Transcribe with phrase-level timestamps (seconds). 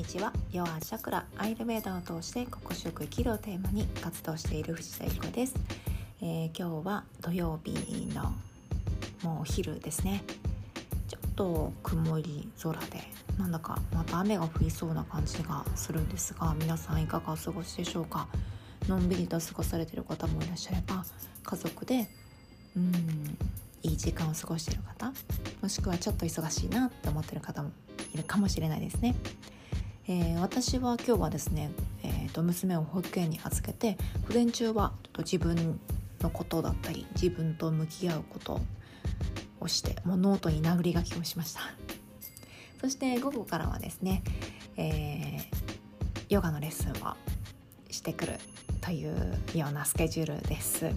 [0.00, 0.32] にちは。
[0.50, 5.54] ヨアチャクラアイルベーダを通して心地よく生きるをテーマに活動している藤田由子です、
[6.22, 8.32] えー、今日は土曜日の
[9.22, 10.24] もうお昼ですね。
[11.06, 13.02] ちょっと曇り空で
[13.38, 18.26] なんだかまた雨が降りそうな感じがするんですが皆さんいかがお過ごしでしょうか？
[18.88, 21.04] のんびりと過ごされてる方もいらっしゃれば
[21.42, 22.08] 家族で
[22.74, 23.36] うん
[23.82, 25.12] いい時間を過ごしている方
[25.60, 27.70] もしくはちょっと忙しいなって思ってる方も
[28.14, 29.14] いるかもしれないですね。
[30.12, 31.70] えー、私は今日はですね、
[32.02, 33.96] えーと、娘を保育園に預けて
[34.26, 35.78] 午前中はちょっと自分
[36.20, 38.60] のことだったり自分と向き合うこと
[39.60, 41.60] をしてもうノートに殴り書きをしました。
[42.82, 44.24] そして午後からはですね、
[44.76, 47.14] えー、ヨガのレッスンを
[47.88, 48.40] してくる
[48.80, 50.90] というようなスケジュールです。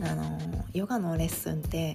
[0.00, 0.40] あの
[0.72, 1.94] ヨガのレッスンって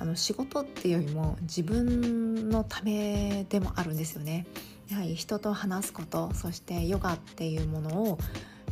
[0.00, 4.44] あの仕事っていうよりも自分のためでもあるんですよね。
[4.90, 8.18] やはり人と話すことそしてヨガっていうものを、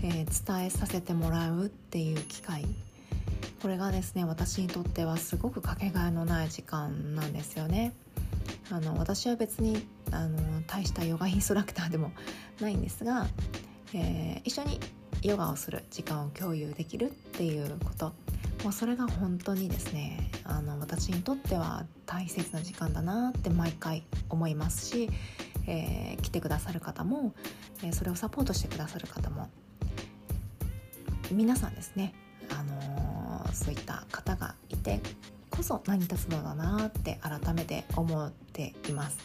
[0.03, 2.65] えー、伝えさせてもらうっていう機会。
[3.61, 7.93] これがですね私にとってはすごくかけがえのない時間なんですよね。
[8.71, 12.13] あの私は別にあの大したヨガインストラクターでも
[12.61, 13.27] ないんですが、
[13.95, 14.81] えー、一緒に
[15.23, 18.13] ヨガをする時間を共有できるっていうこと。
[18.65, 25.11] もうそれが本当にですねあの私にとっては大切な時間だなって毎回思いますし、
[25.67, 27.35] えー、来てくださる方も、
[27.83, 29.49] えー、それをサポートしてくださる方も
[31.31, 32.15] 皆さんですね、
[32.51, 35.01] あのー、そういった方がいて
[35.51, 39.19] こそ成り立つのだなって改めて思っています。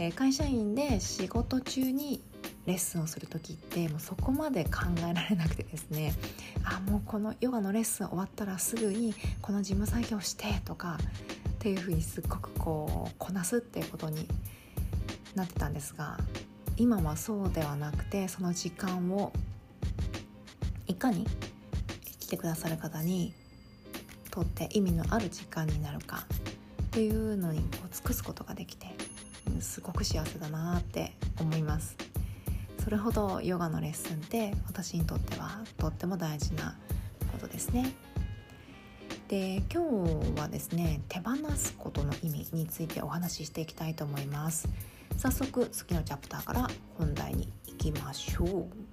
[0.00, 2.22] え会社員で仕事中に
[2.66, 6.12] レッスンをする時ってもうそこまで考えられなくてですね
[6.62, 10.98] あもうこのヨガのレッスン終わったらすぐにこの事務作業してとか
[11.50, 14.28] っていうふうにすっごくこうこなすっていうことに
[15.34, 16.18] なってたんですが
[16.76, 19.32] 今はそうではなくてその時間を
[20.86, 21.26] いかに
[22.20, 23.34] 来てくださる方に
[24.30, 26.24] とって意味のある時間になるか
[26.82, 28.86] っていうのにこう尽くすことができて
[29.60, 31.96] すごく幸せだなって思います。
[32.84, 36.76] それほどヨガのレッスンって私にとってはとっても大事な
[37.32, 37.92] ことですね。
[39.28, 44.68] で今日はですね手放すことの意味についてお話ししていきたいと思います
[45.18, 48.88] 早速次のチャプターから本題に行きましょう。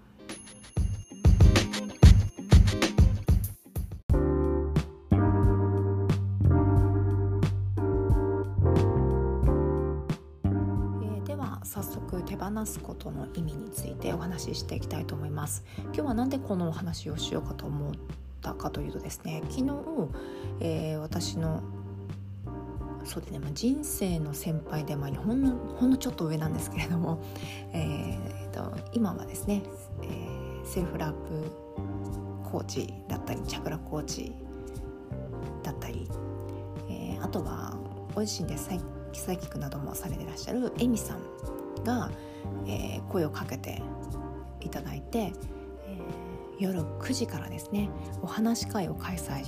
[12.56, 15.64] 話すことの意味についてお話ししていきたいと思います。
[15.78, 17.94] 今日は何でこのお話をしようかと思っ
[18.41, 19.72] たかというとですね昨日、
[20.62, 21.62] えー、私の
[23.06, 27.20] そうですね、まあ、人生の先輩で、まあ、ほんのほんのちょっと上なんですけれども、
[27.72, 29.64] えーと、今はですね、
[30.02, 31.16] えー、セルフラブ
[32.44, 34.34] コーチだったりチャクラコーチ
[35.64, 36.10] だったり、
[36.90, 37.78] えー、あとは
[38.14, 38.82] ご自身でサイ
[39.14, 42.12] サイキックなどもされてらっしゃるエミさんが、
[42.66, 43.82] えー、声をかけて
[44.60, 47.90] いただいて、えー、夜9時からですね
[48.22, 49.44] お話会を開催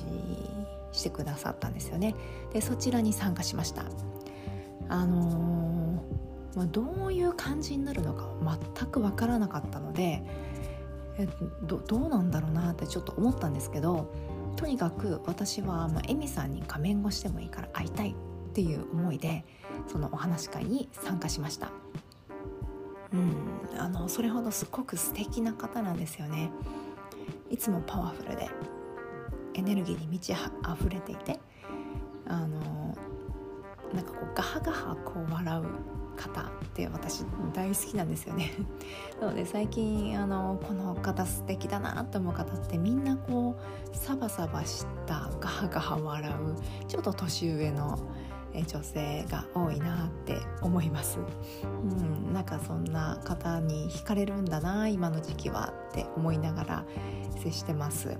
[0.91, 2.15] してくださったんですよね。
[2.53, 3.85] でそちらに参加しました。
[4.89, 8.29] あのー、まあ、どういう感じになるのか
[8.75, 10.23] 全く分からなかったので
[11.17, 11.27] え
[11.63, 14.13] どどうなんだろうなってちょっと思ったんですけど
[14.55, 19.45] とにかく私は、まあ、エミさんに仮面越してもいいから会いたいっていう思いで
[19.87, 21.71] そのお話し会に参加しました。
[23.13, 26.49] うんあのそれほどすごく素敵な方なんですよね。
[27.49, 28.49] いつもパワフルで。
[29.57, 31.39] エネルギーに満ち溢れていて
[32.25, 32.95] あの
[33.93, 35.63] なんかこうガハガハこう笑う
[36.17, 37.23] 方って私
[37.53, 38.51] 大好きなんですよね。
[39.21, 47.97] なので最近あのこの方素敵だなって思う方ってみんなこうサバサバしたガハガハ笑うちょっと年上の
[48.65, 51.19] 女性が多いなって思います、
[51.63, 56.85] うん、なんかそんな方に惹かれるんだな今の時期はって思いながら
[57.39, 58.17] 接してます。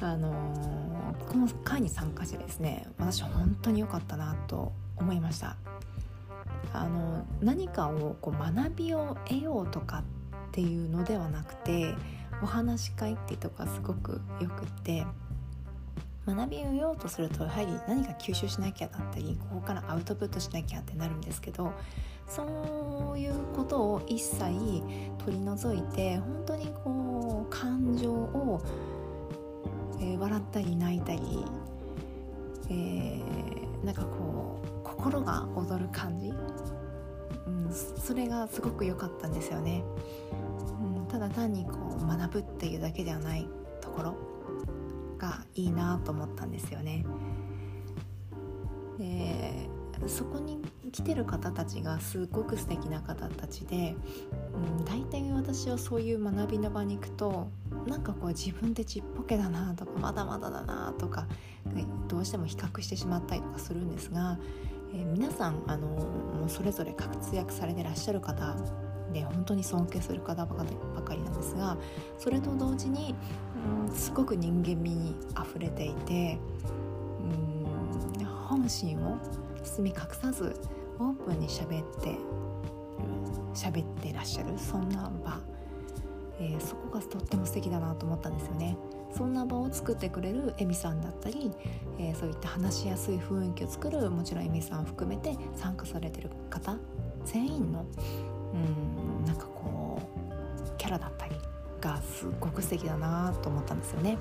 [0.00, 5.56] あのー、この会に参加してですね私本当に良かったなと思いました。
[6.72, 9.98] あの何かをこう学びを得ようとか
[10.48, 11.94] っていうのではなくて
[12.42, 15.06] お話し会っていうとこがすごくよくって
[16.26, 21.72] 学びを得ようとするとやはり何か吸収しなきゃだったりここからアウトプットしなきゃってなるんですけど
[22.26, 24.42] そういうことを一切
[25.24, 28.60] 取り除いて本当にこう感情を、
[30.00, 31.44] えー、笑ったり泣いたり、
[32.68, 36.32] えー、なんかこう心が躍る感じ。
[37.46, 39.84] うん、それがすごく良かったんですよね、
[40.80, 43.48] うん、ただ単にこう学ぶっていうだけではない
[43.80, 44.16] ところ
[45.16, 47.04] がいいなと思ったんですよね。
[48.98, 49.68] で
[50.06, 50.60] そこに
[50.92, 53.94] 来てる方たちがすごく素敵な方たちで、
[54.78, 57.48] うん、大体私はそういう学びの場に行くと
[57.86, 61.26] なんかこう自分でちっぽけだなとかまだまだだなとか
[62.08, 64.38] どうしても比較してしまったりとかするんですが、
[64.92, 68.56] えー、皆さんあのもうそれぞれ活躍されてらっしゃる方
[69.12, 71.76] で本当に尊敬する方ばかりなんですが
[72.18, 73.14] それと同時に、
[73.88, 76.38] うん、すごく人間味にあふれていて、
[78.18, 79.18] うん、本心を
[79.62, 80.54] 包み隠さず
[80.98, 82.16] オープンに喋って
[83.54, 85.40] 喋ってらっしゃるそんな場、
[86.38, 88.76] えー、そこがとっても素敵だなと思ったんですよね。
[89.16, 91.50] そんな場を作ってくれるエミさんだったり、
[91.98, 96.76] えー、そういった話しやすい雰囲気を作るもちろんエミさん含めて参加されてる方
[97.24, 97.86] 全員の
[98.52, 101.36] うんなんかこうキャラだったり
[101.80, 104.18] がすごく素敵だなと思ったんですよね。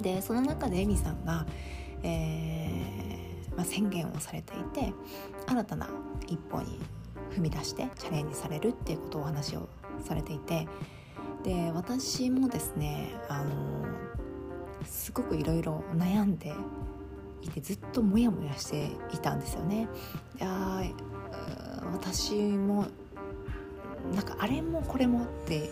[0.00, 1.46] でその中でエミさんが、
[2.02, 4.92] えーまあ、宣言をされていて
[5.46, 5.88] 新たな
[6.26, 6.80] 一歩に
[7.30, 9.68] 踏み出してチャレンジされるっていうことをお話を
[10.04, 10.66] されていて
[11.44, 13.50] で私もですねあの
[14.84, 16.52] すごくいろいろ悩んで
[17.42, 19.88] いてずっとモヤモヤしていたんですよね。
[20.38, 20.82] いや
[21.92, 22.86] 私も
[24.14, 25.70] なんかあれもこれもって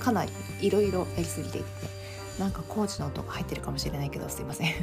[0.00, 1.66] かなりいろいろやりすぎていて
[2.38, 4.74] なんかコーチの音が入ってるかもしれないけどすいません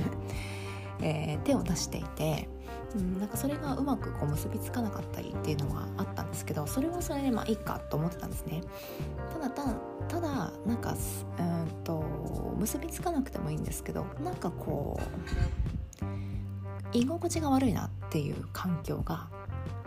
[1.01, 2.47] えー、手を出していて、
[2.95, 8.62] うん、なんかそれがうまくこう結びつかなかったりっていうのはあったんですけどそれはそれでまあいいかと思ってたんですね。
[9.33, 9.74] ただた
[10.07, 10.95] ただなんか
[11.39, 12.03] うんと
[12.57, 19.27] 結びつかなくてもいいんですけどなんかこう居心地が悪いなっていう環境が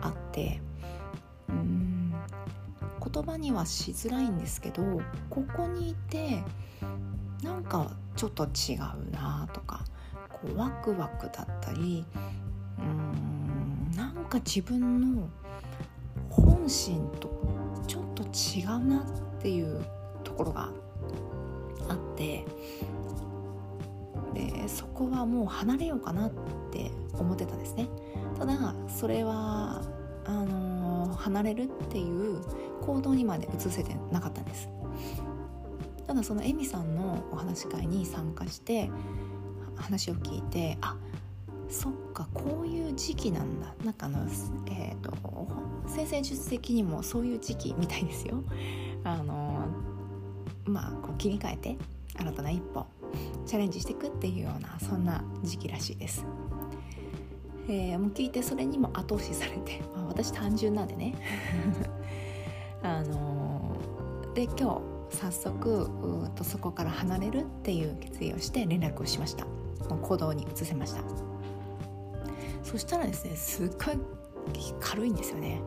[0.01, 0.61] あって
[1.49, 2.13] うん
[3.11, 4.83] 言葉にはしづらいんですけど
[5.29, 6.43] ここにいて
[7.41, 9.83] なんかちょっと違うなとか
[10.41, 12.05] こうワクワクだったり
[12.77, 15.29] うんなんか自分の
[16.29, 17.29] 本心と
[17.87, 19.83] ちょっと違うなっていう
[20.23, 20.69] ところが
[21.89, 22.45] あって
[24.33, 26.31] でそこはもう離れようかなっ
[26.71, 27.89] て思ってたんですね。
[28.37, 29.81] ただそれは
[30.25, 32.41] あのー、離れるっていう
[32.81, 34.69] 行動にまで移せてなかったんです。
[36.05, 38.89] ただそのエミさんのお話し会に参加して
[39.79, 40.95] 話を聞いてあ
[41.69, 44.27] そっかこういう時期なんだなんかあの、
[44.71, 45.13] えーと、
[45.87, 48.43] 先生術的にもそういう時期みたいですよ。
[49.03, 49.67] あの
[50.65, 51.77] まあこう切り替えて
[52.17, 52.85] 新たな一歩
[53.45, 56.25] チャレンジしていくっていうようなそんな時期らしいです。
[57.67, 61.13] えー、もう聞いてそれにも後押しされて、 まあ、私単純なんでね
[62.81, 63.77] あの
[64.33, 64.81] で今
[65.11, 69.45] 日早速うとそこから離れるっていう決意をして連絡をしました。
[69.97, 71.01] 行動に移せました。
[72.63, 73.99] そしたらですねすっごい
[74.79, 75.61] 軽いんですよね。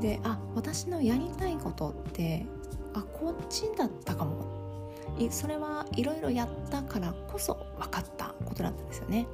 [0.00, 2.46] であ私のやりたいことって
[2.94, 4.58] あこっちだったかも。
[5.30, 9.26] それはいろいろやったからこそ分かったことだったんですよね、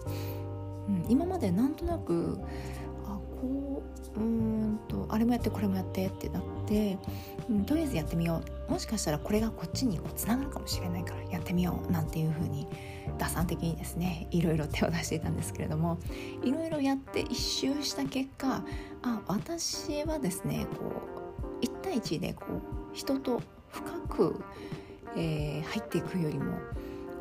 [0.88, 2.38] うん、今までなんとなく
[3.04, 3.82] あこ
[4.16, 6.96] ううんとあれもやってこれもやってってなって、
[7.50, 8.72] うん、とりあえずやってみよう。
[8.72, 12.66] もしかしたらこれがこっちにこうつながるかもしれないからやってみようなんていうふうに
[13.18, 15.98] 打算的にですねいろいろ手を出していたんですけれども
[16.42, 18.64] いろいろやって一周した結果
[19.02, 21.02] あ私はですねこ
[21.60, 24.44] う1対1でこう人と深く、
[25.16, 26.56] えー、入っていくよりも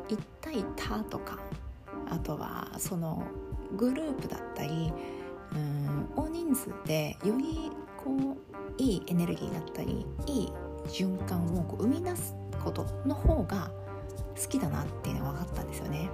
[0.08, 1.38] 1対多とか
[2.08, 3.24] あとはその
[3.76, 4.92] グループだったり
[5.54, 7.70] うん大人数でより
[8.02, 10.52] こういいエネルギーだったりいい
[10.88, 13.70] 循環をこう生み出すことの方が
[14.40, 16.10] 好きだなっていうが分かったんですよね。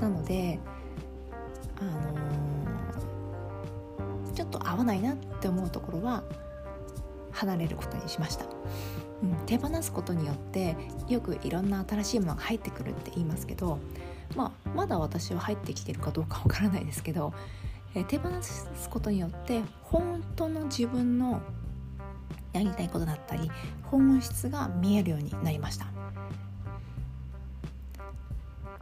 [0.00, 0.58] なので
[1.80, 6.22] あのー、ちょっと合わないなって思うところは
[7.32, 8.46] 離れることにしました、
[9.22, 10.76] うん、手放すことによって
[11.08, 13.78] よくいろんな新しいものが入ってくるって言いますけど、
[14.34, 17.34] まあ、まだ私は入ってきてるかどうかわからないですけど、
[17.94, 21.40] え手放すことによって本当の自分の
[22.52, 23.50] やりたいことだったり
[23.84, 25.95] 本質が見えるようになりました。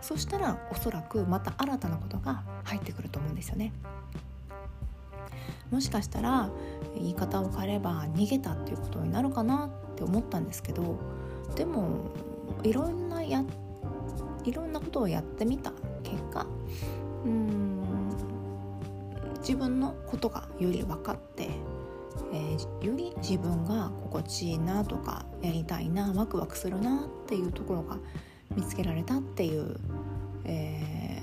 [0.04, 3.72] そしたらおそらくまた新たなことが入ってくると思うんですよね。
[5.70, 6.50] もしかしたら
[6.94, 10.98] 言い方を変えれば逃げたっていうことになるかなって思ったんですけど
[11.56, 12.10] でも
[12.62, 13.42] いろんなや
[14.44, 16.46] いろんなことをやってみた結果
[17.24, 17.82] うん
[19.38, 21.48] 自分のことがより分かって、
[22.32, 27.98] えー、より自分が心地いいなとかやりたいなワクワクするなっていうところが
[28.54, 29.76] 見つけられたっていう、
[30.44, 31.22] え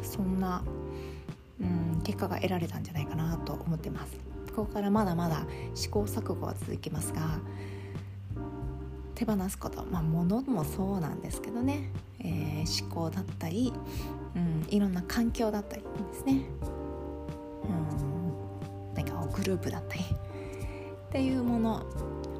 [0.00, 0.62] ー、そんな、
[1.60, 4.12] うん、結果が得られたんじゃないかなと思ってます。
[4.54, 7.40] ここからまだまだ試行錯誤は続きますが
[9.16, 11.90] 手放すこと、まあ、物もそうなんですけどね、
[12.20, 13.72] えー、思考だったり、
[14.36, 16.44] うん、いろんな環境だったりですね、
[17.64, 20.02] うん、なんかグループだったり。
[21.14, 21.86] っていうもの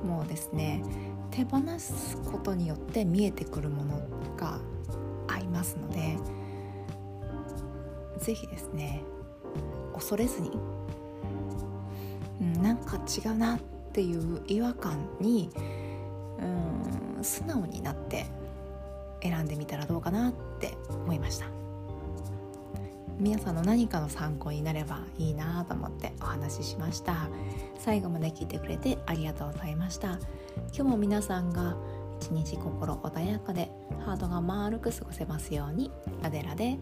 [0.04, 0.82] もですね
[1.30, 4.00] 手放すことによって見えてくるもの
[4.36, 4.58] が
[5.64, 6.18] ますので
[8.18, 9.02] 是非ですね
[9.94, 10.50] 恐れずに、
[12.40, 13.58] うん、なんか違うなっ
[13.92, 15.50] ていう違和感に
[16.38, 18.26] うん素直になって
[19.22, 21.46] 選んでみたらどうかなって思いました。
[23.16, 27.28] 皆さんの何かの参考になればいいなと思ってお話ししました。
[27.78, 30.18] 最後まで聞いてくれてありがとうございました。
[30.74, 31.76] 今日も皆さんが
[32.24, 33.70] 一日心穏やかで
[34.06, 35.90] ハートが丸く過ごせますように。
[36.22, 36.78] ラデラで